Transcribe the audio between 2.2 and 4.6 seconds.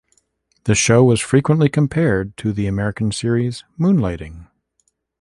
to the American series "Moonlighting".